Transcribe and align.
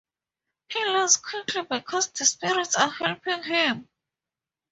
He 0.69 0.83
learns 0.83 1.17
quickly 1.17 1.61
because 1.61 2.07
the 2.09 2.25
spirits 2.25 2.75
are 2.75 2.89
helping 2.89 3.43
him. 3.43 3.87